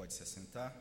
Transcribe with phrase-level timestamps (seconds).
[0.00, 0.74] pode se assentar.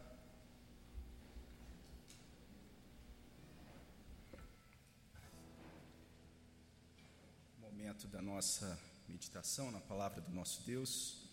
[7.60, 8.80] Momento da nossa
[9.10, 11.28] meditação na palavra do nosso Deus.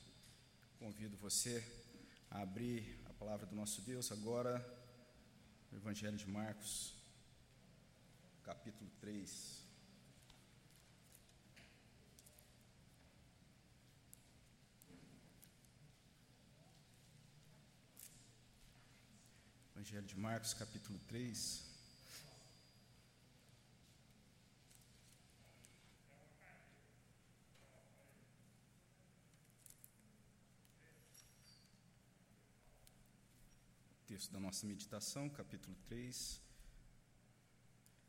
[0.81, 1.65] Convido você
[2.29, 4.59] a abrir a palavra do nosso Deus agora,
[5.71, 6.93] no Evangelho de Marcos,
[8.43, 9.56] capítulo 3.
[19.87, 21.65] Evangelho de Marcos, capítulo 3.
[34.09, 36.43] Texto da nossa meditação, capítulo 3.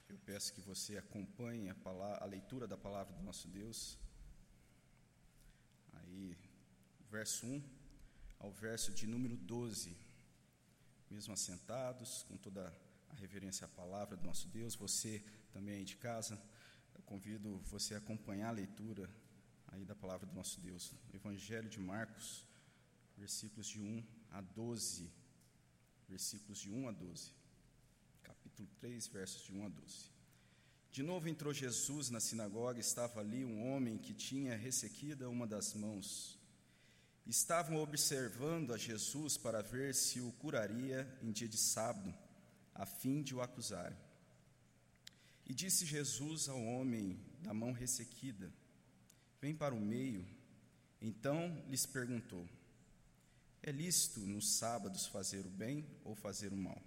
[0.09, 3.99] Eu peço que você acompanhe a, palavra, a leitura da palavra do nosso Deus.
[5.93, 6.35] Aí,
[7.11, 7.61] verso 1
[8.39, 10.06] ao verso de número 12
[11.09, 12.73] mesmo assentados, com toda
[13.09, 14.75] a reverência à palavra do nosso Deus.
[14.75, 16.41] Você também aí de casa,
[16.95, 19.09] eu convido você a acompanhar a leitura
[19.67, 20.93] aí da palavra do nosso Deus.
[21.13, 22.45] Evangelho de Marcos,
[23.17, 25.11] versículos de 1 a 12.
[26.07, 27.31] Versículos de 1 a 12.
[28.23, 30.17] Capítulo 3, versos de 1 a 12.
[30.91, 35.73] De novo entrou Jesus na sinagoga, estava ali um homem que tinha ressequida uma das
[35.73, 36.36] mãos
[37.29, 42.13] estavam observando a Jesus para ver se o curaria em dia de sábado,
[42.73, 43.97] a fim de o acusarem.
[45.45, 48.51] E disse Jesus ao homem da mão ressequida:
[49.41, 50.25] Vem para o meio.
[51.01, 52.47] Então lhes perguntou:
[53.61, 56.81] É lícito nos sábados fazer o bem ou fazer o mal?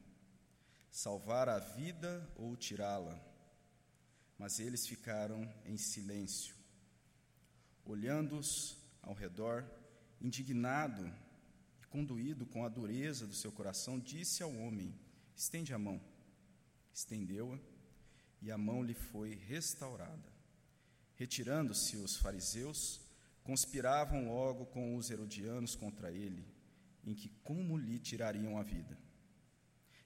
[0.91, 3.19] Salvar a vida ou tirá-la?
[4.39, 6.55] Mas eles ficaram em silêncio.
[7.85, 9.65] Olhando-os ao redor,
[10.21, 11.13] indignado
[11.83, 14.95] e conduído com a dureza do seu coração, disse ao homem:
[15.35, 16.01] Estende a mão.
[16.93, 17.59] Estendeu-a
[18.43, 20.29] e a mão lhe foi restaurada.
[21.15, 23.01] Retirando-se os fariseus,
[23.43, 26.47] conspiravam logo com os herodianos contra ele,
[27.05, 28.99] em que como lhe tirariam a vida.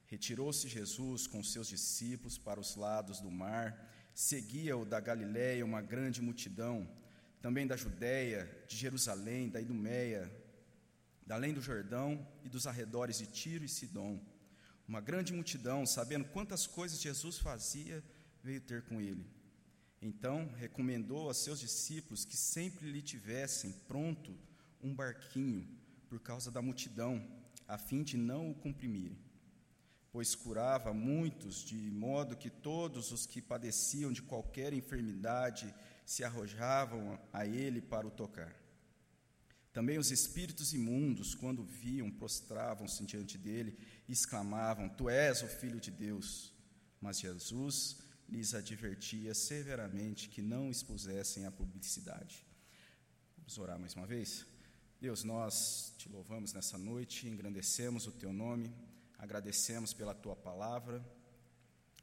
[0.07, 6.21] Retirou-se Jesus com seus discípulos para os lados do mar, seguia-o da Galiléia uma grande
[6.21, 6.89] multidão
[7.45, 10.33] também da Judéia, de Jerusalém, da Idumeia,
[11.27, 14.19] da além do Jordão e dos arredores de Tiro e Sidom.
[14.89, 18.03] Uma grande multidão, sabendo quantas coisas Jesus fazia,
[18.43, 19.27] veio ter com ele.
[20.01, 24.35] Então recomendou a seus discípulos que sempre lhe tivessem pronto
[24.83, 25.69] um barquinho
[26.09, 27.23] por causa da multidão,
[27.69, 29.19] a fim de não o comprimirem.
[30.11, 37.19] Pois curava muitos, de modo que todos os que padeciam de qualquer enfermidade se arrojavam
[37.33, 38.55] a ele para o tocar.
[39.73, 43.77] Também os espíritos imundos, quando viam, prostravam-se diante dele
[44.09, 46.53] e exclamavam: Tu és o Filho de Deus.
[47.01, 47.99] Mas Jesus
[48.29, 52.47] lhes advertia severamente que não expusessem a publicidade.
[53.37, 54.47] Vamos orar mais uma vez?
[55.01, 58.73] Deus, nós te louvamos nessa noite, engrandecemos o teu nome,
[59.19, 61.05] agradecemos pela tua palavra.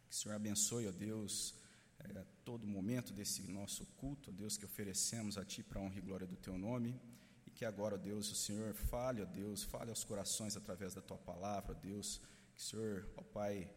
[0.07, 1.55] Que o Senhor abençoe, ó Deus,
[2.03, 6.01] é, todo momento desse nosso culto, Deus, que oferecemos a Ti para a honra e
[6.01, 6.99] glória do Teu nome,
[7.45, 11.17] e que agora, Deus, o Senhor fale, ó Deus, fale aos corações através da Tua
[11.17, 12.21] palavra, ó Deus,
[12.53, 13.69] que o Senhor, ó Pai,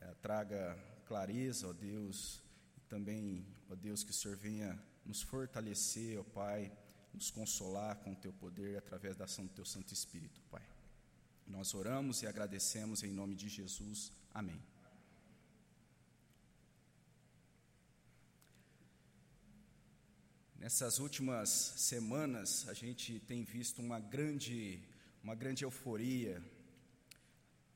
[0.00, 2.42] é, traga clareza, ó Deus,
[2.76, 6.72] e também, ó Deus, que o Senhor venha nos fortalecer, ó Pai,
[7.12, 10.66] nos consolar com o Teu poder através da ação do Teu Santo Espírito, Pai.
[11.46, 14.12] Nós oramos e agradecemos em nome de Jesus.
[14.32, 14.71] Amém.
[20.62, 24.80] Nessas últimas semanas, a gente tem visto uma grande,
[25.20, 26.40] uma grande euforia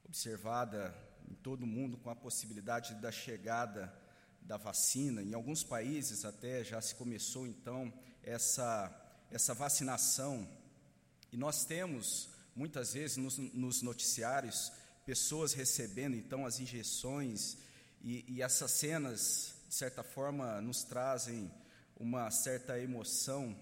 [0.05, 0.95] observada
[1.29, 3.93] em todo o mundo com a possibilidade da chegada
[4.41, 5.21] da vacina.
[5.21, 7.93] Em alguns países até já se começou então
[8.23, 8.89] essa,
[9.33, 10.49] essa vacinação.
[11.33, 14.71] E nós temos, muitas vezes, nos, nos noticiários,
[15.05, 17.57] pessoas recebendo então as injeções,
[18.01, 21.51] e, e essas cenas, de certa forma, nos trazem
[21.99, 23.57] uma certa emoção,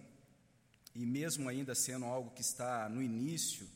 [0.95, 3.69] e mesmo ainda sendo algo que está no início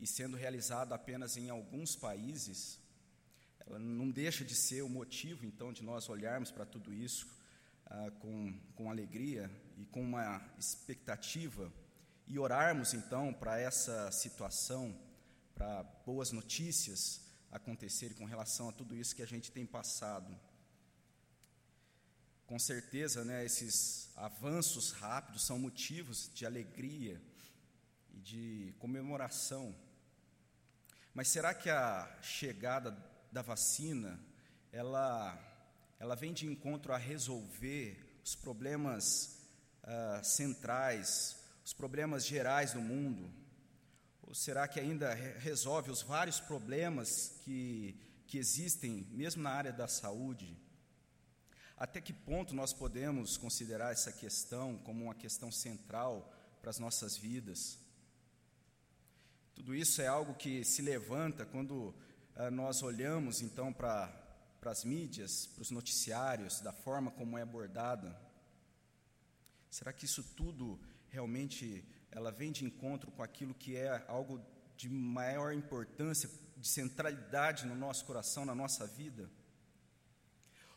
[0.00, 2.78] e sendo realizado apenas em alguns países,
[3.66, 7.26] ela não deixa de ser o motivo, então, de nós olharmos para tudo isso
[7.86, 11.72] ah, com, com alegria e com uma expectativa
[12.26, 14.98] e orarmos, então, para essa situação,
[15.54, 20.34] para boas notícias acontecerem com relação a tudo isso que a gente tem passado.
[22.52, 27.18] Com certeza, né, esses avanços rápidos são motivos de alegria
[28.12, 29.74] e de comemoração.
[31.14, 32.94] Mas será que a chegada
[33.32, 34.20] da vacina,
[34.70, 35.34] ela,
[35.98, 39.38] ela vem de encontro a resolver os problemas
[39.84, 43.32] uh, centrais, os problemas gerais do mundo?
[44.20, 49.88] Ou será que ainda resolve os vários problemas que, que existem, mesmo na área da
[49.88, 50.54] saúde?
[51.82, 57.16] Até que ponto nós podemos considerar essa questão como uma questão central para as nossas
[57.16, 57.76] vidas?
[59.52, 61.92] Tudo isso é algo que se levanta quando
[62.36, 64.06] ah, nós olhamos então para
[64.60, 68.16] para as mídias, para os noticiários, da forma como é abordada.
[69.68, 70.78] Será que isso tudo
[71.08, 74.40] realmente ela vem de encontro com aquilo que é algo
[74.76, 79.28] de maior importância, de centralidade no nosso coração, na nossa vida?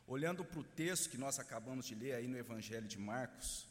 [0.08, 3.68] Olhando para o texto que nós acabamos de ler aí no Evangelho de Marcos,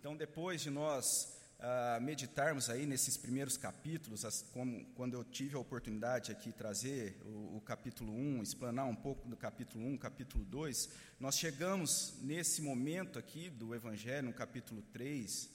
[0.00, 5.54] então depois de nós uh, meditarmos aí nesses primeiros capítulos, as, como, quando eu tive
[5.54, 10.44] a oportunidade aqui trazer o, o, capítulo 1, explanar um pouco do capítulo 1, capítulo
[10.46, 10.88] 2,
[11.20, 15.48] nós chegamos nesse momento aqui do Evangelho, no capítulo 3,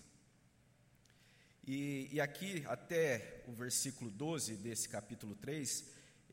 [1.68, 5.83] e, e aqui até o versículo 12 desse capítulo 3,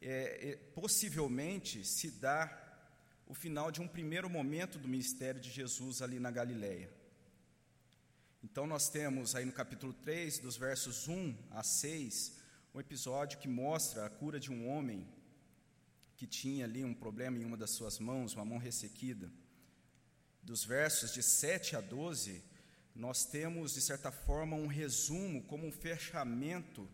[0.01, 2.64] é, é, possivelmente se dá
[3.27, 6.91] o final de um primeiro momento do ministério de Jesus ali na Galileia.
[8.43, 12.35] Então, nós temos aí no capítulo 3, dos versos 1 a 6,
[12.75, 15.09] um episódio que mostra a cura de um homem
[16.17, 19.33] que tinha ali um problema em uma das suas mãos, uma mão ressequida.
[20.43, 22.45] Dos versos de 7 a 12,
[22.95, 26.89] nós temos, de certa forma, um resumo, como um fechamento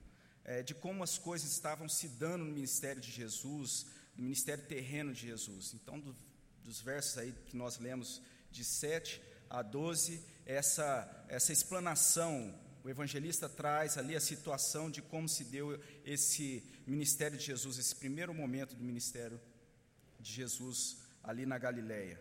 [0.45, 3.87] é, de como as coisas estavam se dando no ministério de Jesus,
[4.21, 5.73] no ministério terreno de Jesus.
[5.73, 6.15] Então, do,
[6.63, 8.21] dos versos aí que nós lemos
[8.53, 15.27] de 7 a 12, essa, essa explanação, o evangelista traz ali a situação de como
[15.27, 19.41] se deu esse ministério de Jesus, esse primeiro momento do ministério
[20.19, 22.21] de Jesus ali na Galileia.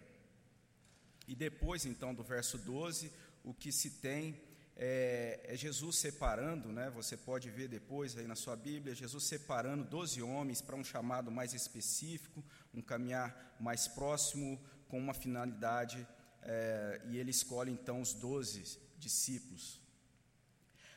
[1.27, 3.11] E depois, então, do verso 12,
[3.43, 4.39] o que se tem
[4.81, 6.89] é, é, Jesus separando, né?
[6.91, 11.29] Você pode ver depois aí na sua Bíblia, Jesus separando doze homens para um chamado
[11.29, 12.41] mais específico,
[12.73, 16.07] um caminhar mais próximo, com uma finalidade
[16.43, 19.81] é, e ele escolhe então os doze discípulos.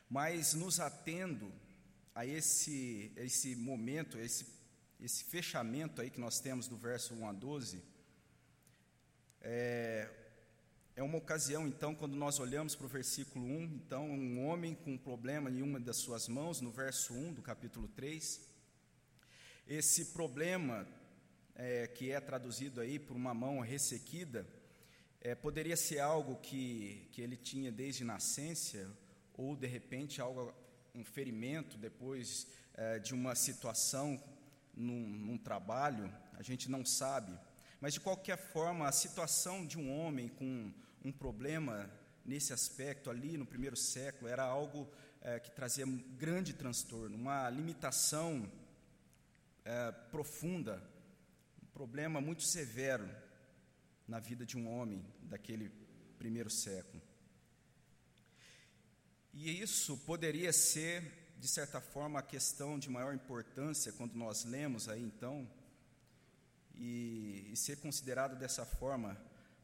[0.09, 1.53] Mas nos atendo
[2.15, 4.47] a esse, esse momento, esse,
[5.01, 7.83] esse fechamento aí que nós temos do verso 1 a 12,
[9.41, 10.09] é,
[10.95, 14.93] é uma ocasião, então, quando nós olhamos para o versículo 1, então, um homem com
[14.93, 18.41] um problema em uma das suas mãos, no verso 1 do capítulo 3,
[19.67, 20.87] esse problema,
[21.55, 24.47] é, que é traduzido aí por uma mão ressequida,
[25.19, 28.91] é, poderia ser algo que, que ele tinha desde nascença,
[29.33, 30.53] ou de repente algo,
[30.95, 34.23] um ferimento depois é, de uma situação
[34.75, 37.33] num, num trabalho, a gente não sabe.
[37.83, 40.73] Mas de qualquer forma, a situação de um homem com
[41.05, 41.91] um problema
[42.25, 44.89] nesse aspecto ali no primeiro século era algo
[45.21, 45.85] é, que trazia
[46.17, 48.49] grande transtorno, uma limitação
[49.65, 50.81] é, profunda,
[51.61, 53.11] um problema muito severo
[54.07, 55.69] na vida de um homem daquele
[56.21, 57.03] primeiro século.
[59.35, 64.89] E isso poderia ser, de certa forma, a questão de maior importância quando nós lemos
[64.89, 65.51] aí então,
[66.75, 69.17] e, e ser considerado dessa forma,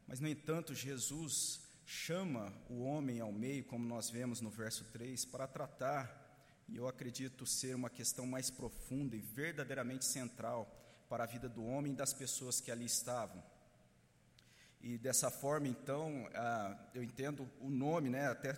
[0.07, 5.25] mas no entanto, Jesus chama o homem ao meio, como nós vemos no verso 3,
[5.25, 10.71] para tratar, e eu acredito ser uma questão mais profunda e verdadeiramente central
[11.09, 13.43] para a vida do homem e das pessoas que ali estavam.
[14.81, 18.53] E dessa forma, então, ah, eu entendo o nome, né, até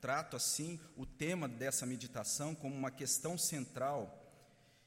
[0.00, 4.22] trato assim o tema dessa meditação como uma questão central.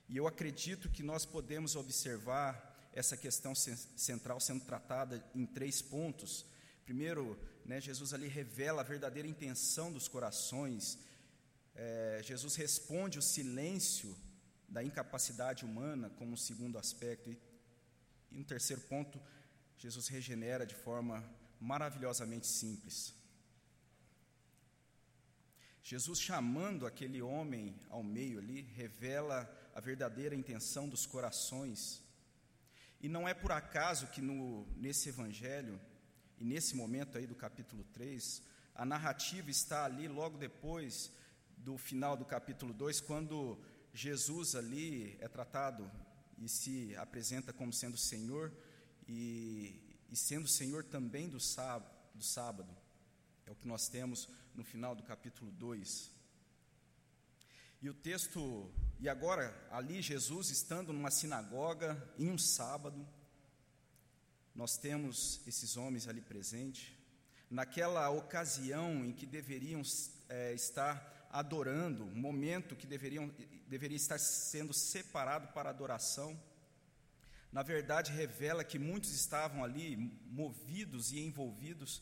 [0.08, 2.67] E eu acredito que nós podemos observar
[2.98, 6.46] essa questão central sendo tratada em três pontos.
[6.84, 10.98] Primeiro, né, Jesus ali revela a verdadeira intenção dos corações.
[11.76, 14.18] É, Jesus responde o silêncio
[14.68, 17.32] da incapacidade humana como um segundo aspecto.
[17.32, 17.40] E,
[18.32, 19.22] e no terceiro ponto,
[19.78, 21.24] Jesus regenera de forma
[21.60, 23.14] maravilhosamente simples.
[25.84, 32.07] Jesus chamando aquele homem ao meio ali, revela a verdadeira intenção dos corações.
[33.00, 35.80] E não é por acaso que no, nesse evangelho,
[36.40, 38.42] e nesse momento aí do capítulo 3,
[38.76, 41.12] a narrativa está ali logo depois
[41.58, 43.60] do final do capítulo 2, quando
[43.94, 45.90] Jesus ali é tratado
[46.38, 48.54] e se apresenta como sendo Senhor,
[49.08, 52.76] e, e sendo Senhor também do sábado, do sábado.
[53.46, 56.12] É o que nós temos no final do capítulo 2.
[57.82, 63.08] E o texto E agora, ali, Jesus estando numa sinagoga, em um sábado,
[64.56, 66.92] nós temos esses homens ali presentes.
[67.48, 69.84] Naquela ocasião em que deveriam
[70.28, 73.32] é, estar adorando, momento que deveriam,
[73.68, 76.36] deveria estar sendo separado para adoração,
[77.52, 82.02] na verdade revela que muitos estavam ali movidos e envolvidos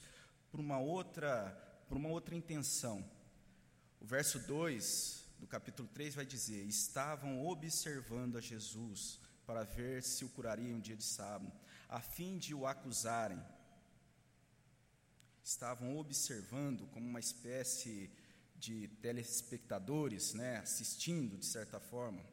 [0.49, 1.51] por uma outra,
[1.89, 3.03] por uma outra intenção.
[3.99, 10.25] O verso 2 do capítulo 3 vai dizer: Estavam observando a Jesus para ver se
[10.25, 11.53] o curaria um dia de sábado,
[11.87, 13.39] a fim de o acusarem.
[15.43, 18.09] Estavam observando como uma espécie
[18.55, 22.25] de telespectadores, né, assistindo de certa forma.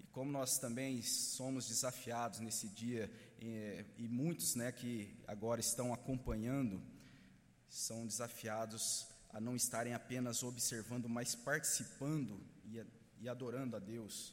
[0.00, 5.94] E como nós também somos desafiados nesse dia, e, e muitos né, que agora estão
[5.94, 6.82] acompanhando,
[7.68, 12.80] são desafiados a não estarem apenas observando, mas participando e,
[13.20, 14.32] e adorando a Deus.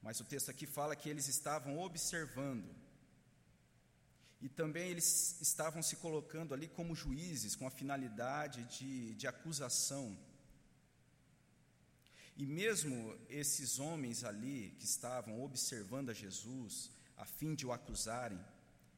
[0.00, 2.72] Mas o texto aqui fala que eles estavam observando.
[4.40, 10.16] E também eles estavam se colocando ali como juízes, com a finalidade de, de acusação.
[12.36, 18.38] E mesmo esses homens ali que estavam observando a Jesus, a fim de o acusarem,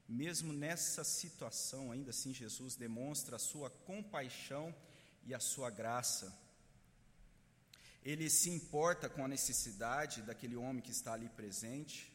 [0.07, 4.75] mesmo nessa situação, ainda assim, Jesus demonstra a sua compaixão
[5.29, 6.27] e a sua graça.
[8.03, 12.11] Ele se importa com a necessidade daquele homem que está ali presente,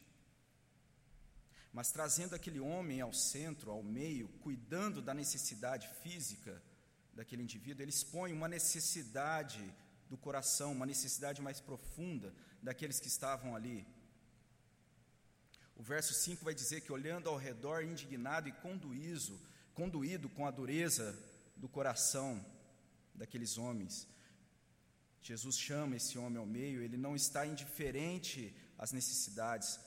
[1.72, 6.60] mas trazendo aquele homem ao centro, ao meio, cuidando da necessidade física
[7.12, 9.62] daquele indivíduo, ele expõe uma necessidade
[10.10, 13.86] do coração, uma necessidade mais profunda daqueles que estavam ali.
[15.76, 19.40] O verso 5 vai dizer que olhando ao redor, indignado e conduído,
[19.72, 21.16] conduído com a dureza
[21.56, 22.44] do coração,
[23.14, 24.08] daqueles homens.
[25.22, 29.80] Jesus chama esse homem ao meio, ele não está indiferente às necessidades,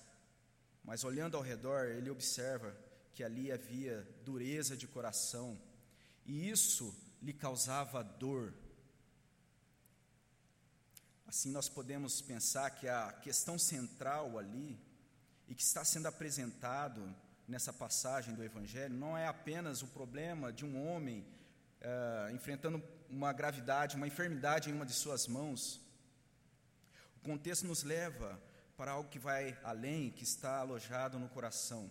[0.83, 2.75] mas olhando ao redor, ele observa
[3.13, 5.59] que ali havia dureza de coração,
[6.25, 8.53] e isso lhe causava dor.
[11.27, 14.79] Assim, nós podemos pensar que a questão central ali,
[15.47, 17.15] e que está sendo apresentado
[17.47, 21.25] nessa passagem do Evangelho, não é apenas o problema de um homem
[21.81, 22.79] uh, enfrentando
[23.09, 25.81] uma gravidade, uma enfermidade em uma de suas mãos.
[27.17, 28.41] O contexto nos leva
[28.75, 31.89] para algo que vai além, que está alojado no coração.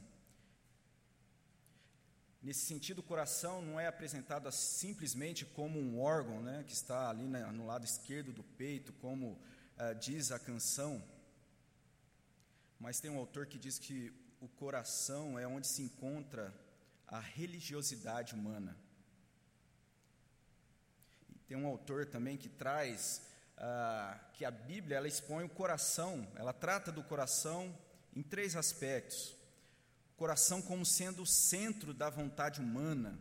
[2.42, 7.26] Nesse sentido, o coração não é apresentado simplesmente como um órgão, né, que está ali
[7.26, 11.02] no lado esquerdo do peito, como uh, diz a canção.
[12.78, 16.54] Mas tem um autor que diz que o coração é onde se encontra
[17.08, 18.76] a religiosidade humana.
[21.46, 23.22] Tem um autor também que traz
[23.56, 27.76] ah, que a Bíblia ela expõe o coração, ela trata do coração
[28.14, 29.36] em três aspectos.
[30.14, 33.18] O coração como sendo o centro da vontade humana,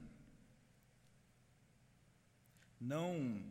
[2.80, 3.44] não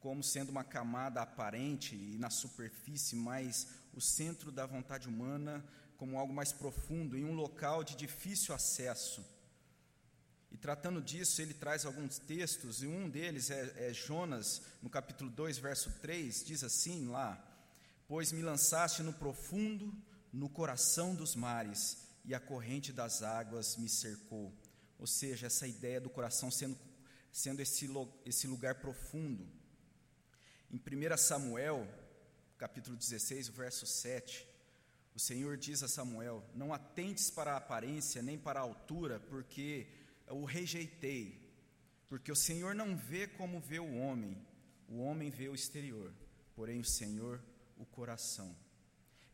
[0.00, 5.64] como sendo uma camada aparente e na superfície, mas o centro da vontade humana
[5.96, 9.24] como algo mais profundo, em um local de difícil acesso.
[10.52, 15.30] E tratando disso, ele traz alguns textos, e um deles é, é Jonas, no capítulo
[15.30, 17.42] 2, verso 3, diz assim lá:
[18.06, 19.90] Pois me lançaste no profundo,
[20.30, 24.52] no coração dos mares, e a corrente das águas me cercou.
[24.98, 26.78] Ou seja, essa ideia do coração sendo,
[27.32, 27.88] sendo esse,
[28.26, 29.48] esse lugar profundo.
[30.70, 31.88] Em 1 Samuel,
[32.58, 34.46] capítulo 16, verso 7,
[35.14, 40.01] o Senhor diz a Samuel: Não atentes para a aparência nem para a altura, porque
[40.34, 41.40] o rejeitei,
[42.08, 44.36] porque o Senhor não vê como vê o homem,
[44.88, 46.12] o homem vê o exterior,
[46.54, 47.42] porém o Senhor
[47.76, 48.54] o coração.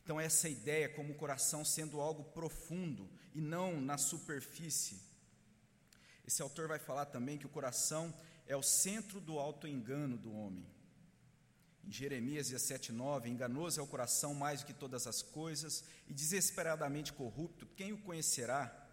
[0.03, 5.01] Então, essa ideia como o coração sendo algo profundo e não na superfície.
[6.27, 8.15] Esse autor vai falar também que o coração
[8.47, 10.67] é o centro do auto-engano do homem.
[11.85, 17.13] Em Jeremias 17,9: Enganoso é o coração mais do que todas as coisas e desesperadamente
[17.13, 18.88] corrupto, quem o conhecerá?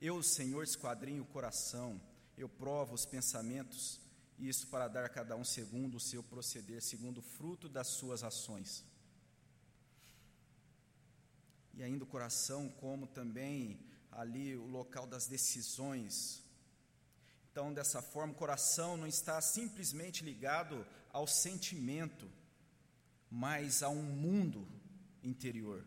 [0.00, 2.00] Eu, Senhor, esquadrinho o coração,
[2.36, 4.00] eu provo os pensamentos,
[4.38, 8.22] isso para dar a cada um segundo o seu proceder, segundo o fruto das suas
[8.22, 8.84] ações.
[11.74, 13.80] E ainda o coração, como também
[14.12, 16.44] ali o local das decisões.
[17.50, 22.30] Então, dessa forma, o coração não está simplesmente ligado ao sentimento,
[23.28, 24.64] mas a um mundo
[25.24, 25.84] interior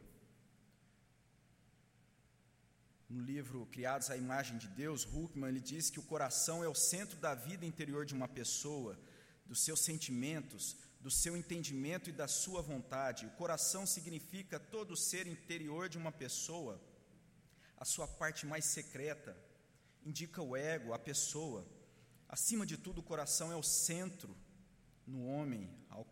[3.12, 6.74] no livro Criados à Imagem de Deus, Huckman, ele diz que o coração é o
[6.74, 8.98] centro da vida interior de uma pessoa,
[9.46, 13.26] dos seus sentimentos, do seu entendimento e da sua vontade.
[13.26, 16.82] O coração significa todo o ser interior de uma pessoa,
[17.76, 19.36] a sua parte mais secreta,
[20.06, 21.68] indica o ego, a pessoa.
[22.30, 24.34] Acima de tudo, o coração é o centro
[25.06, 26.08] no homem ao,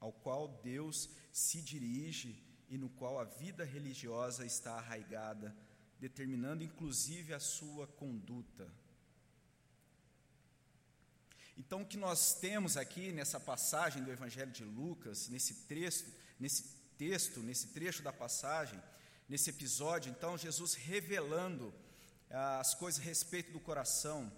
[0.00, 5.54] ao qual Deus se dirige e no qual a vida religiosa está arraigada,
[6.00, 8.66] determinando inclusive a sua conduta.
[11.58, 16.62] Então, o que nós temos aqui nessa passagem do Evangelho de Lucas, nesse texto, nesse
[16.96, 18.82] texto, nesse trecho da passagem,
[19.28, 21.74] nesse episódio, então, Jesus revelando
[22.30, 24.32] ah, as coisas a respeito do coração.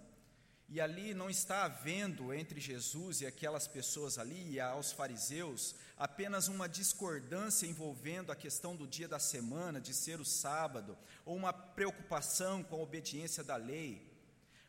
[0.73, 6.47] E ali não está havendo entre Jesus e aquelas pessoas ali, e aos fariseus, apenas
[6.47, 11.53] uma discordância envolvendo a questão do dia da semana, de ser o sábado, ou uma
[11.53, 14.13] preocupação com a obediência da lei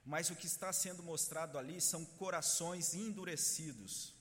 [0.05, 4.15] mas o que está sendo mostrado ali são corações endurecidos.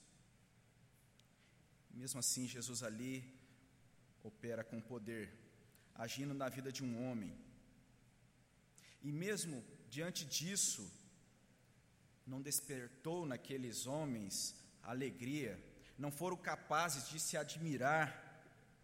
[1.90, 3.14] Mesmo assim, Jesus ali
[4.22, 5.30] opera com poder,
[5.94, 7.36] agindo na vida de um homem.
[9.02, 10.90] E mesmo diante disso,
[12.26, 15.62] não despertou naqueles homens alegria,
[15.98, 18.22] não foram capazes de se admirar,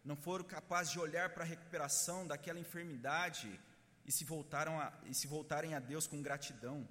[0.05, 3.61] não foram capazes de olhar para a recuperação daquela enfermidade
[4.05, 6.89] e se, voltaram a, e se voltarem a Deus com gratidão,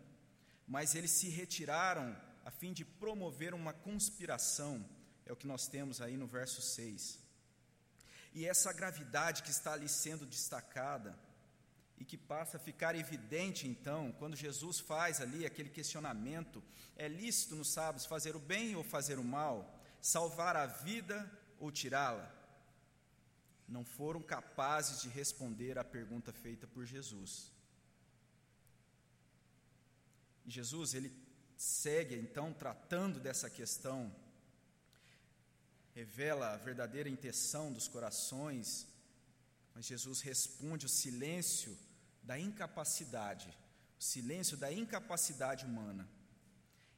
[0.67, 2.15] mas eles se retiraram
[2.45, 4.83] a fim de promover uma conspiração,
[5.25, 7.19] é o que nós temos aí no verso 6.
[8.33, 11.17] E essa gravidade que está ali sendo destacada,
[11.99, 16.63] e que passa a ficar evidente então, quando Jesus faz ali aquele questionamento:
[16.95, 19.77] é lícito nos sábados fazer o bem ou fazer o mal?
[20.01, 21.29] Salvar a vida
[21.59, 22.39] ou tirá-la?
[23.69, 27.51] não foram capazes de responder à pergunta feita por Jesus.
[30.45, 31.11] E Jesus, ele
[31.55, 34.13] segue então tratando dessa questão,
[35.93, 38.87] revela a verdadeira intenção dos corações,
[39.75, 41.77] mas Jesus responde o silêncio
[42.29, 43.49] da incapacidade,
[43.99, 46.07] o silêncio da incapacidade humana.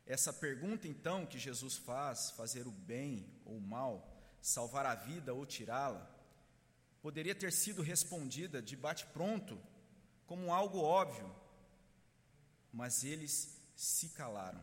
[0.06, 5.34] Essa pergunta então que Jesus faz, fazer o bem ou o mal, salvar a vida
[5.34, 6.06] ou tirá-la,
[7.02, 9.58] poderia ter sido respondida de bate-pronto,
[10.28, 11.34] como algo óbvio,
[12.70, 14.62] mas eles se calaram.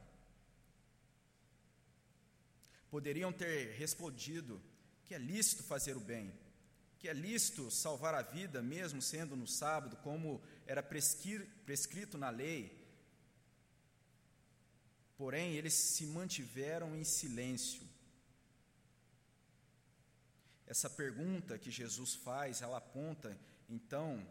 [2.91, 4.61] Poderiam ter respondido
[5.07, 6.31] que é lícito fazer o bem,
[6.99, 12.73] que é lícito salvar a vida, mesmo sendo no sábado, como era prescrito na lei.
[15.17, 17.89] Porém, eles se mantiveram em silêncio
[20.69, 23.35] essa pergunta que Jesus faz, ela aponta
[23.71, 24.23] então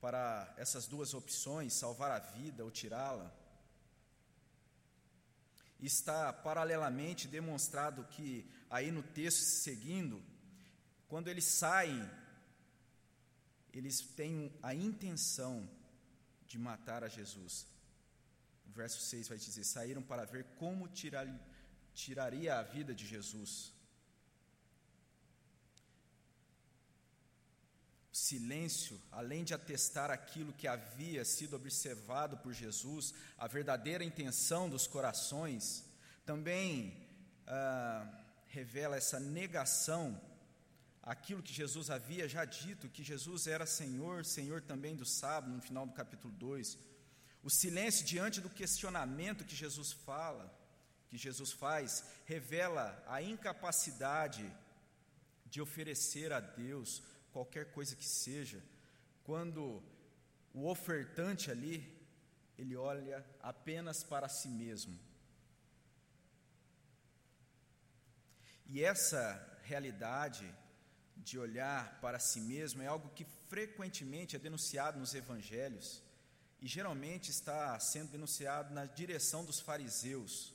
[0.00, 3.30] para essas duas opções, salvar a vida ou tirá-la.
[5.78, 10.22] Está paralelamente demonstrado que aí no texto seguindo,
[11.06, 12.02] quando eles saem,
[13.74, 15.68] eles têm a intenção
[16.46, 17.66] de matar a Jesus.
[18.66, 21.26] O verso 6 vai dizer: saíram para ver como tirar,
[21.94, 23.74] tiraria a vida de Jesus.
[28.24, 34.86] silêncio, além de atestar aquilo que havia sido observado por Jesus, a verdadeira intenção dos
[34.86, 35.84] corações,
[36.24, 37.06] também
[37.46, 38.06] ah,
[38.46, 40.18] revela essa negação
[41.04, 45.60] aquilo que Jesus havia já dito, que Jesus era Senhor, Senhor também do sábado, no
[45.60, 46.78] final do capítulo 2.
[47.42, 50.50] O silêncio diante do questionamento que Jesus fala,
[51.08, 54.50] que Jesus faz, revela a incapacidade
[55.44, 58.64] de oferecer a Deus qualquer coisa que seja,
[59.24, 59.82] quando
[60.54, 61.92] o ofertante ali,
[62.56, 64.98] ele olha apenas para si mesmo.
[68.66, 70.50] E essa realidade
[71.16, 76.02] de olhar para si mesmo é algo que frequentemente é denunciado nos evangelhos
[76.60, 80.54] e geralmente está sendo denunciado na direção dos fariseus.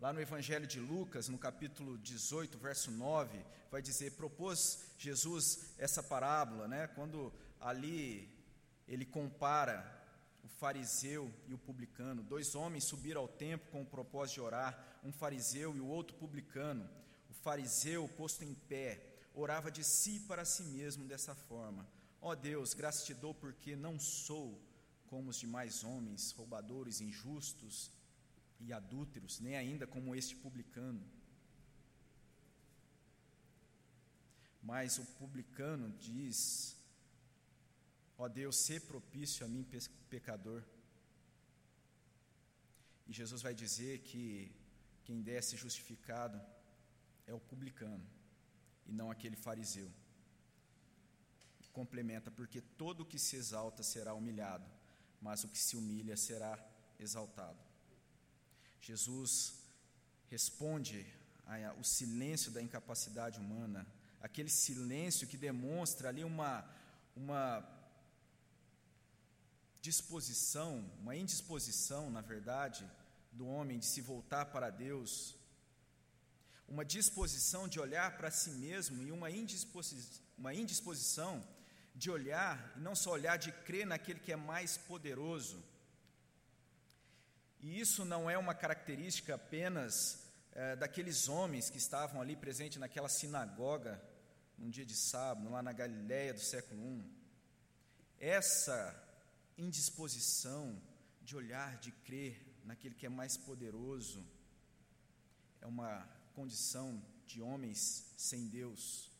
[0.00, 3.38] Lá no Evangelho de Lucas, no capítulo 18, verso 9,
[3.70, 8.28] vai dizer: propôs Jesus essa parábola, né, quando ali
[8.86, 9.96] ele compara
[10.42, 12.22] o fariseu e o publicano.
[12.22, 16.16] Dois homens subiram ao templo com o propósito de orar, um fariseu e o outro
[16.16, 16.88] publicano.
[17.30, 21.86] O fariseu, posto em pé, orava de si para si mesmo dessa forma:
[22.20, 24.60] Ó oh Deus, graças te dou porque não sou
[25.06, 27.92] como os demais homens, roubadores, injustos
[28.58, 31.04] e adúlteros, nem ainda como este publicano.
[34.62, 36.76] Mas o publicano diz:
[38.16, 39.64] Ó oh Deus, sê propício a mim,
[40.08, 40.62] pecador.
[43.06, 44.50] E Jesus vai dizer que
[45.04, 46.40] quem desce justificado
[47.24, 48.15] é o publicano
[48.86, 49.90] e não aquele fariseu.
[51.72, 54.64] Complementa, porque todo o que se exalta será humilhado,
[55.20, 56.58] mas o que se humilha será
[56.98, 57.58] exaltado.
[58.80, 59.54] Jesus
[60.28, 61.06] responde
[61.76, 63.86] ao silêncio da incapacidade humana,
[64.20, 66.68] aquele silêncio que demonstra ali uma,
[67.14, 67.64] uma
[69.80, 72.88] disposição, uma indisposição, na verdade,
[73.32, 75.36] do homem de se voltar para Deus,
[76.68, 79.96] uma disposição de olhar para si mesmo e uma, indisposi
[80.36, 81.46] uma indisposição
[81.94, 85.62] de olhar, e não só olhar, de crer naquele que é mais poderoso.
[87.60, 93.08] E isso não é uma característica apenas é, daqueles homens que estavam ali presentes naquela
[93.08, 94.02] sinagoga,
[94.58, 97.04] num dia de sábado, lá na Galiléia do século I.
[98.18, 98.94] Essa
[99.56, 100.80] indisposição
[101.22, 104.24] de olhar, de crer naquele que é mais poderoso,
[105.60, 109.10] é uma condição de homens sem Deus.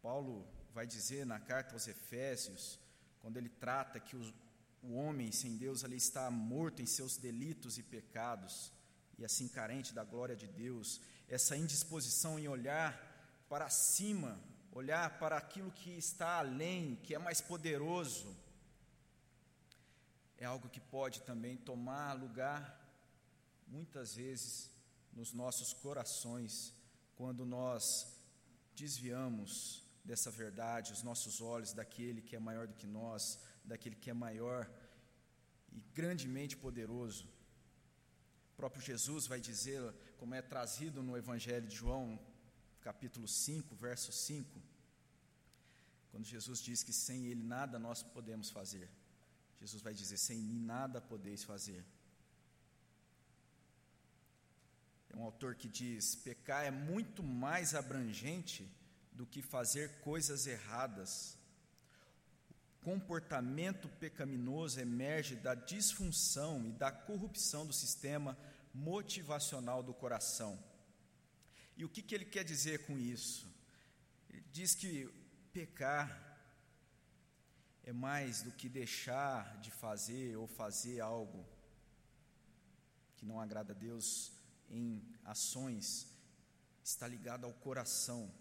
[0.00, 2.78] Paulo vai dizer na carta aos Efésios,
[3.20, 4.34] quando ele trata que o,
[4.84, 8.72] o homem sem Deus ali está morto em seus delitos e pecados,
[9.18, 12.92] e assim carente da glória de Deus, essa indisposição em olhar
[13.48, 18.36] para cima, olhar para aquilo que está além, que é mais poderoso,
[20.38, 22.85] é algo que pode também tomar lugar,
[23.66, 24.70] muitas vezes,
[25.12, 26.74] nos nossos corações,
[27.14, 28.06] quando nós
[28.74, 34.10] desviamos dessa verdade, os nossos olhos daquele que é maior do que nós, daquele que
[34.10, 34.70] é maior
[35.72, 37.24] e grandemente poderoso.
[38.52, 39.80] O próprio Jesus vai dizer,
[40.18, 42.18] como é trazido no Evangelho de João,
[42.80, 44.62] capítulo 5, verso 5,
[46.10, 48.88] quando Jesus diz que sem Ele nada nós podemos fazer.
[49.60, 51.84] Jesus vai dizer: sem mim nada podeis fazer.
[55.05, 58.70] É um autor que diz: pecar é muito mais abrangente
[59.12, 61.38] do que fazer coisas erradas.
[62.50, 68.36] O comportamento pecaminoso emerge da disfunção e da corrupção do sistema
[68.74, 70.62] motivacional do coração.
[71.78, 73.46] E o que, que ele quer dizer com isso?
[74.28, 75.08] Ele diz que
[75.52, 76.24] pecar
[77.82, 81.46] é mais do que deixar de fazer ou fazer algo
[83.16, 84.35] que não agrada a Deus
[84.70, 86.06] em ações,
[86.82, 88.32] está ligado ao coração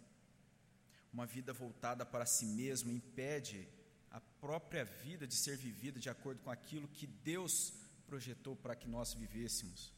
[1.15, 3.65] uma vida voltada para si mesmo impede
[4.11, 7.73] a própria vida de ser vivida de acordo com aquilo que Deus
[8.05, 9.93] projetou para que nós vivêssemos.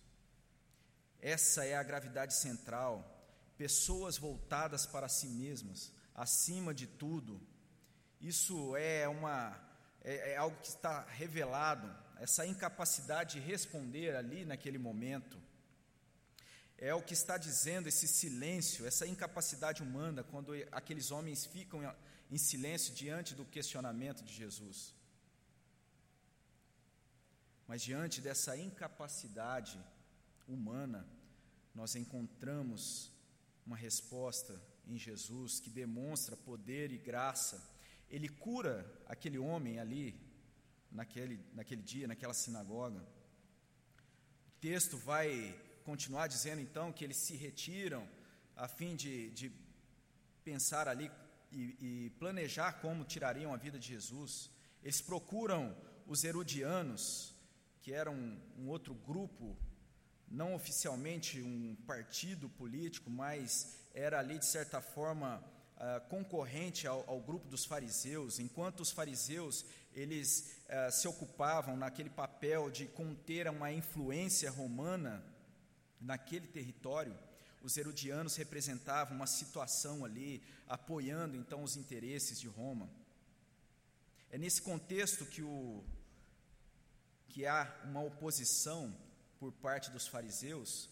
[1.19, 3.03] Essa é a gravidade central.
[3.57, 7.41] Pessoas voltadas para si mesmas, acima de tudo.
[8.21, 9.59] Isso é uma
[10.01, 15.46] é, é algo que está revelado, essa incapacidade de responder ali naquele momento
[16.77, 21.81] é o que está dizendo esse silêncio, essa incapacidade humana, quando aqueles homens ficam
[22.29, 24.93] em silêncio diante do questionamento de Jesus.
[27.67, 29.83] Mas diante dessa incapacidade
[30.47, 31.05] humana,
[31.73, 33.11] nós encontramos
[33.65, 37.61] uma resposta em Jesus que demonstra poder e graça.
[38.09, 40.15] Ele cura aquele homem ali,
[40.91, 43.01] naquele, naquele dia, naquela sinagoga.
[44.47, 48.05] O texto vai continuar dizendo então que eles se retiram
[48.57, 49.49] a fim de, de
[50.43, 51.09] pensar ali
[51.49, 54.51] e, e planejar como tirariam a vida de Jesus.
[54.83, 55.73] Eles procuram
[56.05, 57.33] os Herodianos,
[57.81, 59.55] que eram um, um outro grupo,
[60.27, 65.41] não oficialmente um partido político, mas era ali de certa forma
[65.77, 72.09] Uh, concorrente ao, ao, grupo dos fariseus, enquanto os fariseus eles uh, se ocupavam naquele
[72.09, 75.23] papel de conter uma influência romana
[75.99, 77.17] naquele território,
[77.61, 82.89] os herodianos representavam uma situação ali, apoiando então os interesses de Roma.
[84.29, 85.83] É nesse contexto que, o,
[87.29, 88.95] que há uma oposição
[89.39, 90.89] por parte dos fariseus,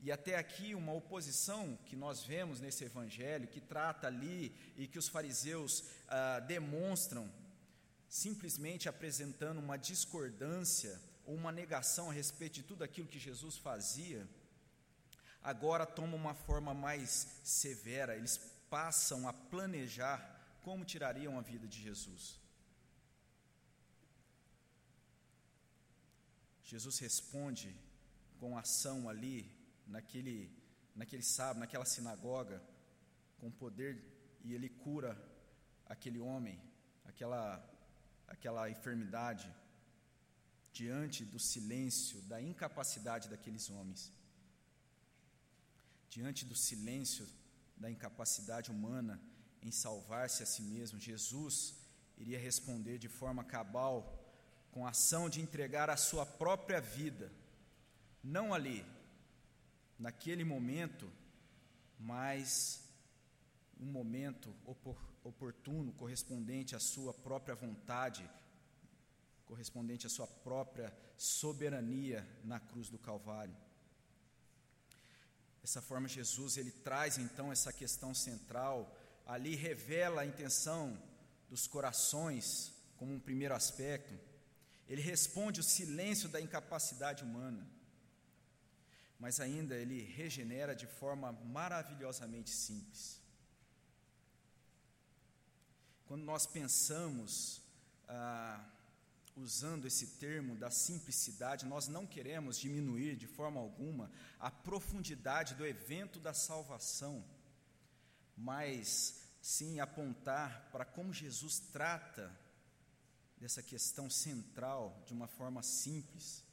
[0.00, 4.98] e até aqui uma oposição que nós vemos nesse evangelho, que trata ali e que
[4.98, 7.30] os fariseus ah, demonstram,
[8.08, 14.28] simplesmente apresentando uma discordância ou uma negação a respeito de tudo aquilo que Jesus fazia
[15.44, 17.10] agora toma uma forma mais
[17.44, 18.38] severa, eles
[18.70, 20.18] passam a planejar
[20.62, 22.40] como tirariam a vida de Jesus.
[26.64, 27.76] Jesus responde
[28.40, 29.54] com ação ali,
[29.86, 30.50] naquele,
[30.96, 32.62] naquele sábado, naquela sinagoga,
[33.38, 34.02] com poder,
[34.42, 35.12] e ele cura
[35.86, 36.58] aquele homem,
[37.04, 37.62] aquela,
[38.26, 39.54] aquela enfermidade,
[40.72, 44.10] diante do silêncio, da incapacidade daqueles homens.
[46.14, 47.26] Diante do silêncio
[47.76, 49.20] da incapacidade humana
[49.60, 51.74] em salvar-se a si mesmo, Jesus
[52.16, 53.96] iria responder de forma cabal
[54.70, 57.32] com a ação de entregar a sua própria vida,
[58.22, 58.86] não ali,
[59.98, 61.10] naquele momento,
[61.98, 62.54] mas
[63.80, 64.54] um momento
[65.24, 68.24] oportuno, correspondente à sua própria vontade,
[69.46, 73.63] correspondente à sua própria soberania na cruz do Calvário.
[75.64, 81.02] Dessa forma, Jesus ele traz então essa questão central, ali revela a intenção
[81.48, 84.12] dos corações como um primeiro aspecto.
[84.86, 87.66] Ele responde o silêncio da incapacidade humana,
[89.18, 93.18] mas ainda ele regenera de forma maravilhosamente simples.
[96.04, 97.62] Quando nós pensamos
[98.06, 98.62] ah,
[99.36, 105.66] usando esse termo da simplicidade, nós não queremos diminuir de forma alguma a profundidade do
[105.66, 107.24] evento da salvação,
[108.36, 112.32] mas sim apontar para como Jesus trata
[113.36, 116.44] dessa questão central de uma forma simples.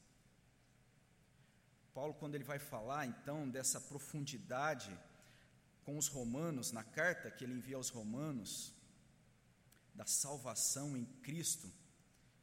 [1.93, 4.97] Paulo, quando ele vai falar então dessa profundidade
[5.83, 8.73] com os romanos, na carta que ele envia aos romanos,
[9.93, 11.71] da salvação em Cristo,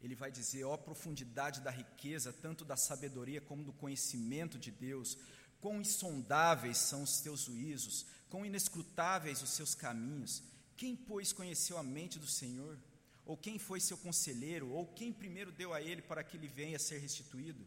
[0.01, 5.19] ele vai dizer: ó profundidade da riqueza, tanto da sabedoria como do conhecimento de Deus,
[5.61, 10.43] quão insondáveis são os teus juízos, quão inescrutáveis os seus caminhos.
[10.77, 12.79] Quem, pois, conheceu a mente do Senhor?
[13.27, 14.71] Ou quem foi seu conselheiro?
[14.71, 17.67] Ou quem primeiro deu a ele para que ele venha a ser restituído?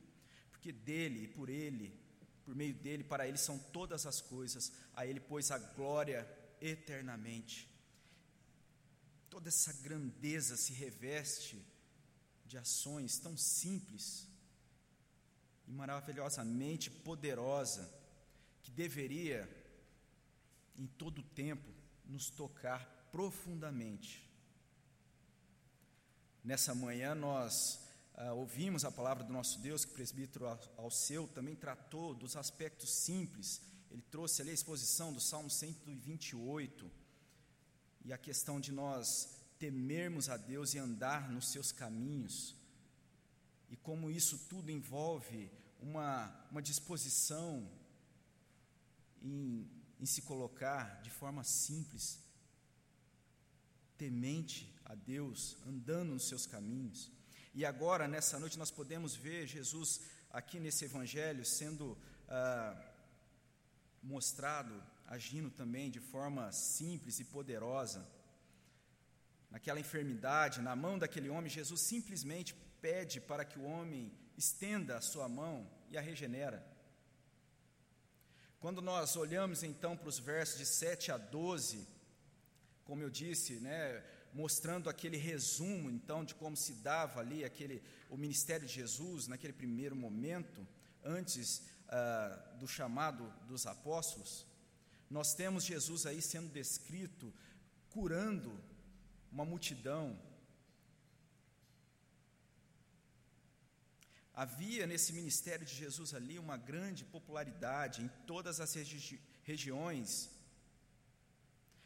[0.49, 1.93] Porque dele e por ele,
[2.45, 6.27] por meio dele, para ele são todas as coisas, a ele, pois, a glória
[6.61, 7.69] eternamente.
[9.29, 11.63] Toda essa grandeza se reveste
[12.51, 14.27] de ações tão simples
[15.65, 17.89] e maravilhosamente poderosa
[18.61, 19.49] que deveria
[20.77, 21.71] em todo o tempo
[22.03, 24.29] nos tocar profundamente.
[26.43, 27.79] Nessa manhã nós
[28.15, 32.91] ah, ouvimos a palavra do nosso Deus, que o presbítero Alceu também tratou dos aspectos
[32.91, 33.61] simples.
[33.89, 36.91] Ele trouxe ali a exposição do Salmo 128
[38.03, 42.55] e a questão de nós temermos a Deus e andar nos seus caminhos,
[43.69, 47.71] e como isso tudo envolve uma, uma disposição
[49.21, 49.69] em,
[49.99, 52.19] em se colocar de forma simples,
[53.99, 57.11] temente a Deus, andando nos seus caminhos.
[57.53, 61.95] E agora, nessa noite, nós podemos ver Jesus aqui nesse Evangelho sendo
[62.27, 62.93] ah,
[64.01, 68.20] mostrado, agindo também de forma simples e poderosa
[69.51, 75.01] naquela enfermidade, na mão daquele homem, Jesus simplesmente pede para que o homem estenda a
[75.01, 76.65] sua mão e a regenera.
[78.59, 81.87] Quando nós olhamos então para os versos de 7 a 12,
[82.85, 88.17] como eu disse, né, mostrando aquele resumo então de como se dava ali aquele o
[88.17, 90.65] ministério de Jesus naquele primeiro momento,
[91.03, 94.45] antes ah, do chamado dos apóstolos,
[95.09, 97.33] nós temos Jesus aí sendo descrito
[97.89, 98.57] curando
[99.31, 100.19] uma multidão.
[104.33, 110.29] Havia nesse ministério de Jesus ali uma grande popularidade em todas as regi regiões,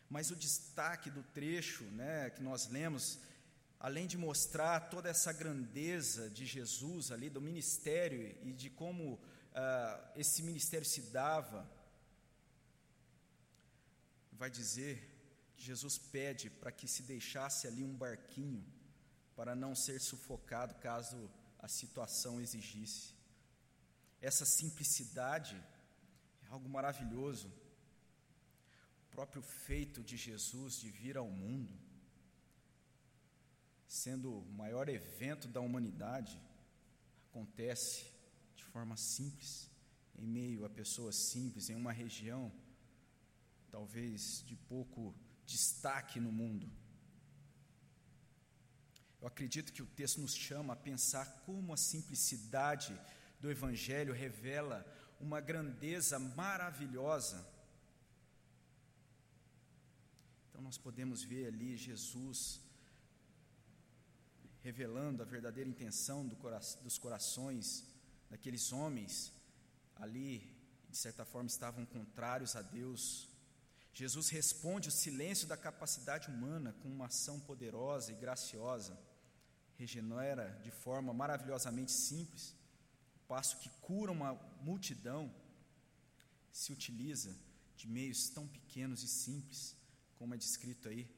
[0.09, 3.17] mas o destaque do trecho né, que nós lemos,
[3.79, 10.11] além de mostrar toda essa grandeza de Jesus ali, do ministério e de como uh,
[10.15, 11.69] esse ministério se dava,
[14.33, 15.14] vai dizer
[15.57, 18.65] Jesus pede para que se deixasse ali um barquinho
[19.35, 23.13] para não ser sufocado caso a situação exigisse.
[24.21, 25.55] Essa simplicidade
[26.43, 27.47] é algo maravilhoso.
[27.47, 31.73] O próprio feito de Jesus de vir ao mundo,
[33.87, 36.39] sendo o maior evento da humanidade,
[37.29, 38.05] acontece
[38.55, 39.69] de forma simples,
[40.17, 42.51] em meio a pessoas simples, em uma região
[43.69, 45.13] talvez de pouco
[45.45, 46.69] destaque no mundo.
[49.21, 52.99] Eu acredito que o texto nos chama a pensar como a simplicidade
[53.39, 54.85] do Evangelho revela
[55.19, 57.47] uma grandeza maravilhosa.
[60.49, 62.61] Então, nós podemos ver ali Jesus
[64.61, 67.85] revelando a verdadeira intenção do cora dos corações
[68.29, 69.31] daqueles homens
[69.95, 70.55] ali,
[70.89, 73.29] de certa forma, estavam contrários a Deus,
[73.95, 78.99] Jesus responde o silêncio da capacidade humana com uma ação poderosa e graciosa.
[79.77, 82.53] Regenera de forma maravilhosamente simples,
[83.15, 85.33] o passo que cura uma multidão,
[86.51, 87.33] se utiliza
[87.77, 89.77] de meios tão pequenos e simples,
[90.17, 91.09] como é descrito aí,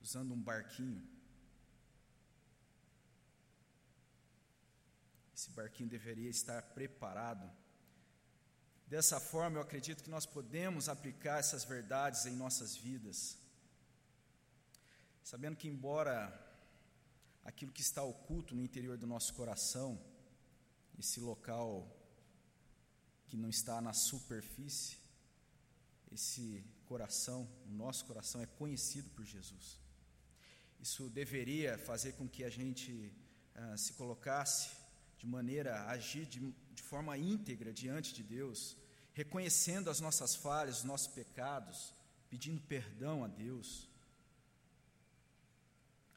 [0.00, 1.02] usando um barquinho.
[5.34, 7.50] Esse barquinho deveria estar preparado.
[8.90, 13.38] Dessa forma, eu acredito que nós podemos aplicar essas verdades em nossas vidas,
[15.22, 16.16] sabendo que, embora
[17.44, 19.96] aquilo que está oculto no interior do nosso coração,
[20.98, 21.88] esse local
[23.28, 24.98] que não está na superfície,
[26.10, 29.78] esse coração, o nosso coração é conhecido por Jesus.
[30.80, 33.14] Isso deveria fazer com que a gente
[33.54, 34.70] ah, se colocasse
[35.16, 36.40] de maneira agir de,
[36.72, 38.79] de forma íntegra diante de Deus,
[39.20, 41.92] reconhecendo as nossas falhas, os nossos pecados,
[42.30, 43.86] pedindo perdão a Deus,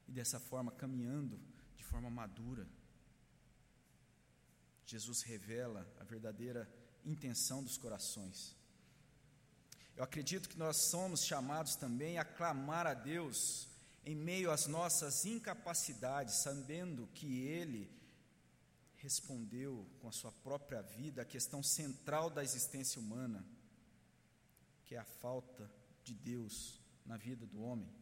[0.07, 1.37] e dessa forma caminhando
[1.75, 2.65] de forma madura.
[4.85, 6.69] Jesus revela a verdadeira
[7.03, 8.55] intenção dos corações.
[9.97, 13.67] Eu acredito que nós somos chamados também a clamar a Deus
[14.05, 17.91] em meio às nossas incapacidades, sabendo que Ele
[19.03, 23.45] respondeu com a sua própria vida a questão central da existência humana,
[24.85, 25.69] que é a falta
[26.05, 27.93] de Deus na vida do homem.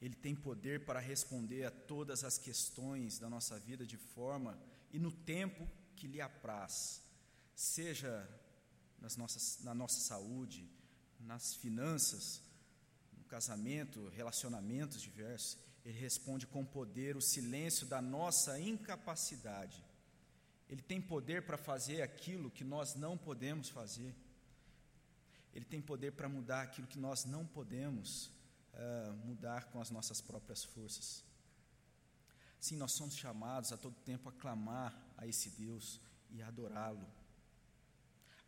[0.00, 4.58] Ele tem poder para responder a todas as questões da nossa vida de forma
[4.90, 7.02] e no tempo que lhe apraz,
[7.54, 8.26] seja
[8.98, 10.66] nas nossas, na nossa saúde,
[11.20, 12.40] nas finanças,
[13.18, 15.58] no casamento, relacionamentos diversos.
[15.84, 19.84] Ele responde com poder o silêncio da nossa incapacidade.
[20.68, 24.14] Ele tem poder para fazer aquilo que nós não podemos fazer.
[25.52, 28.30] Ele tem poder para mudar aquilo que nós não podemos
[28.72, 31.22] uh, mudar com as nossas próprias forças.
[32.58, 37.06] Sim, nós somos chamados a todo tempo a clamar a esse Deus e adorá-lo.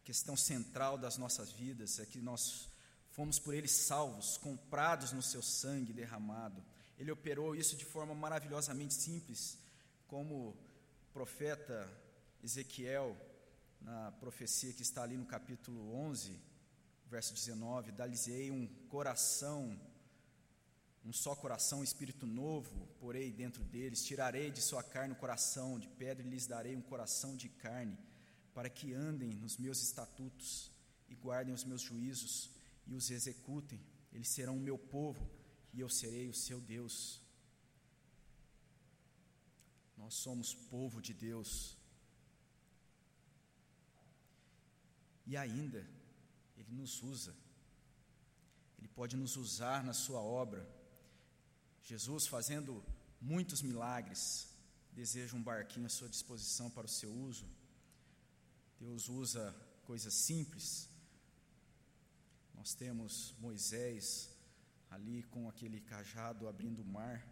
[0.01, 2.69] A questão central das nossas vidas é que nós
[3.11, 6.65] fomos por Ele salvos, comprados no Seu sangue derramado.
[6.99, 9.59] Ele operou isso de forma maravilhosamente simples,
[10.07, 10.57] como o
[11.13, 11.91] profeta
[12.43, 13.17] Ezequiel,
[13.81, 16.39] na profecia que está ali no capítulo 11,
[17.07, 19.79] verso 19: Dá-lhes-ei um coração,
[21.05, 25.79] um só coração, um espírito novo, porei dentro deles, tirarei de sua carne o coração
[25.79, 27.99] de pedra e lhes darei um coração de carne,
[28.55, 30.71] para que andem nos meus estatutos
[31.09, 32.51] e guardem os meus juízos
[32.87, 33.81] e os executem.
[34.13, 35.29] Eles serão o meu povo
[35.75, 37.21] e eu serei o seu Deus.
[39.97, 41.77] Nós somos povo de Deus.
[45.27, 45.85] E ainda,
[46.57, 47.35] Ele nos usa,
[48.79, 50.63] Ele pode nos usar na Sua obra.
[51.83, 52.83] Jesus, fazendo
[53.21, 54.49] muitos milagres,
[54.93, 57.47] deseja um barquinho à sua disposição para o seu uso.
[58.79, 60.89] Deus usa coisas simples.
[62.55, 64.34] Nós temos Moisés
[64.95, 67.27] ali com aquele cajado abrindo o mar,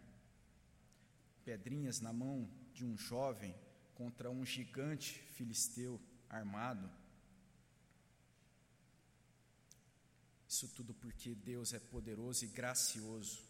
[1.45, 3.55] pedrinhas na mão de um jovem
[3.95, 5.99] contra um gigante filisteu
[6.29, 6.89] armado.
[10.47, 13.41] Isso tudo porque Deus é poderoso e gracioso.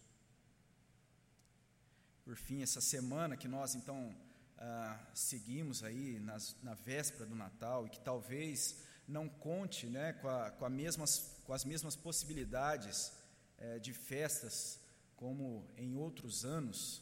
[2.23, 4.15] Por fim, essa semana que nós então
[4.57, 10.29] ah, seguimos aí nas, na véspera do Natal e que talvez não conte né, com,
[10.29, 13.11] a, com, a mesmas, com as mesmas possibilidades
[13.57, 14.79] é, de festas
[15.15, 17.01] como em outros anos,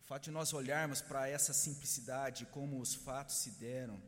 [0.00, 4.00] o fato de nós olharmos para essa simplicidade, como os fatos se deram,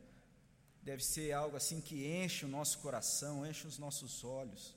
[0.81, 4.75] deve ser algo assim que enche o nosso coração, enche os nossos olhos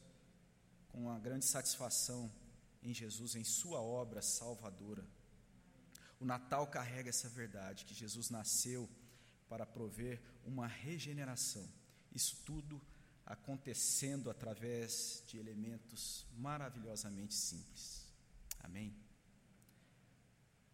[0.88, 2.30] com uma grande satisfação
[2.82, 5.04] em Jesus, em Sua obra salvadora.
[6.18, 8.88] O Natal carrega essa verdade, que Jesus nasceu
[9.48, 11.66] para prover uma regeneração.
[12.12, 12.80] Isso tudo
[13.30, 18.04] acontecendo através de elementos maravilhosamente simples.
[18.58, 18.92] Amém?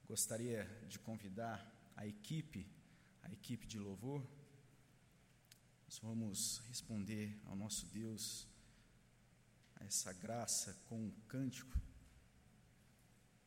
[0.08, 2.66] Gostaria de convidar a equipe,
[3.22, 4.26] a equipe de louvor.
[5.84, 8.48] Nós vamos responder ao nosso Deus
[9.74, 11.78] a essa graça com um cântico.